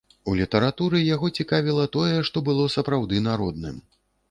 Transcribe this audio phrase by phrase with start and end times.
[0.31, 3.81] У літаратуры яго цікавіла тое, што было сапраўды народным.